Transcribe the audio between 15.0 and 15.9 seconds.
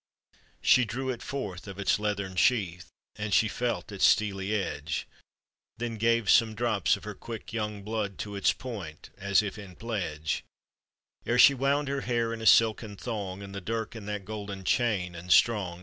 and strong.